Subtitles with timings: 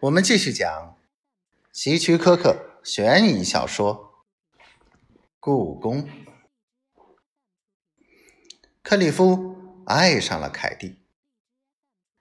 [0.00, 0.98] 我们继续讲
[1.72, 4.26] 希区柯克悬疑小说
[5.40, 6.04] 《故宫》。
[8.82, 10.98] 克里夫爱上了凯蒂，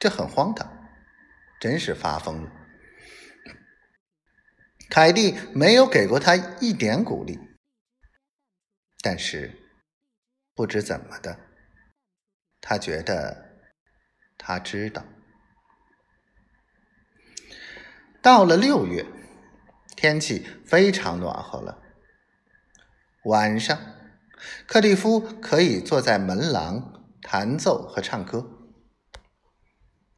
[0.00, 0.68] 这很荒唐，
[1.60, 2.50] 真是发疯了。
[4.88, 7.38] 凯蒂没有给过他一点鼓励，
[9.00, 9.56] 但是
[10.54, 11.38] 不知怎么的，
[12.60, 13.62] 他觉得
[14.36, 15.04] 他知道。
[18.22, 19.06] 到了六月，
[19.96, 21.82] 天气非常暖和了。
[23.24, 23.78] 晚上，
[24.66, 28.58] 克利夫可以坐在门廊弹奏和唱歌。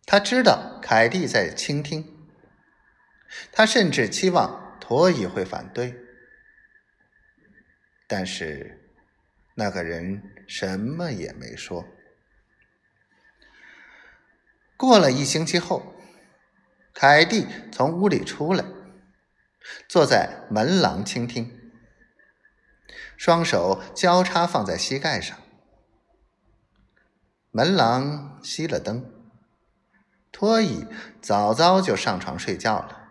[0.04, 2.28] 他知道凯蒂在倾听，
[3.52, 5.94] 他甚至期望托伊会反对，
[8.08, 8.92] 但是
[9.54, 11.86] 那个人什么也没说。
[14.76, 15.94] 过了一星期后。
[17.02, 18.64] 凯蒂从屋里出来，
[19.88, 21.72] 坐在门廊倾听，
[23.16, 25.36] 双手交叉放在膝盖上。
[27.50, 29.12] 门廊熄了灯，
[30.30, 30.86] 托伊
[31.20, 33.08] 早早就上床睡觉了。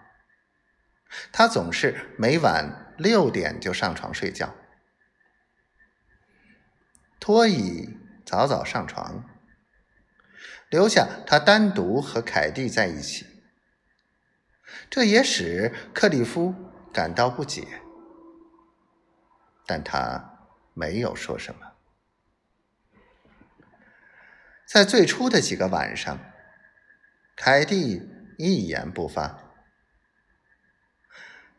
[1.33, 4.55] 他总是每晚六点就上床睡觉。
[7.19, 7.89] 托伊
[8.25, 9.25] 早早上床，
[10.69, 13.27] 留下他单独和凯蒂在一起。
[14.91, 16.53] 这也使克里夫
[16.91, 17.65] 感到不解，
[19.65, 20.37] 但他
[20.73, 21.61] 没有说什么。
[24.67, 26.19] 在最初的几个晚上，
[27.37, 28.01] 凯蒂
[28.37, 29.39] 一言不发。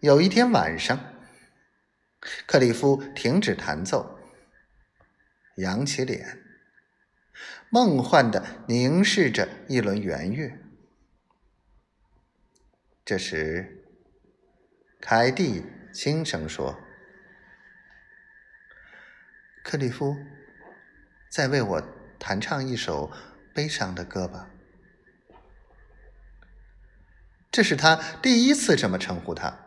[0.00, 1.00] 有一天晚上，
[2.46, 4.18] 克里夫停止弹奏，
[5.56, 6.38] 扬起脸，
[7.70, 10.58] 梦幻的凝视着一轮圆月。
[13.12, 13.84] 这时，
[14.98, 16.80] 凯蒂轻声说
[19.62, 20.16] ：“克里夫，
[21.30, 21.78] 再为我
[22.18, 23.12] 弹唱一首
[23.54, 24.48] 悲伤的歌吧。”
[27.52, 29.58] 这是他第一次这么称呼他。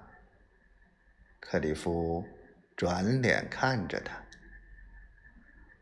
[1.39, 2.27] 克里夫
[2.75, 4.25] 转脸看着他，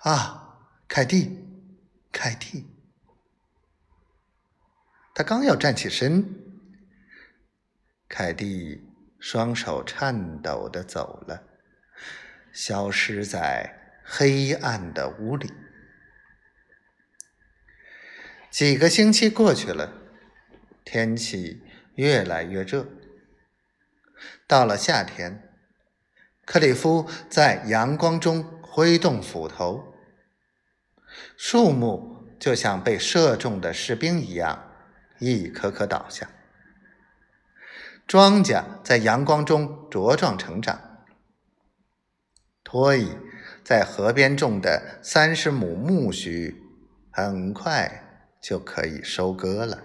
[0.03, 1.45] 啊，凯蒂，
[2.13, 2.65] 凯蒂！”
[5.19, 6.23] 他刚要站起身，
[8.07, 11.43] 凯蒂双手颤抖的走了，
[12.53, 15.51] 消失在黑暗的屋里。
[18.49, 19.91] 几个星期过去了，
[20.85, 21.63] 天气
[21.95, 22.87] 越来越热。
[24.47, 25.51] 到了夏天，
[26.45, 29.83] 克里夫在阳光中挥动斧头，
[31.35, 34.67] 树木就像被射中的士兵一样。
[35.19, 36.29] 一颗颗倒下，
[38.07, 41.05] 庄稼在阳光中茁壮成长。
[42.63, 43.17] 托伊
[43.63, 46.55] 在河边种的三十亩苜蓿，
[47.11, 49.83] 很快就可以收割了。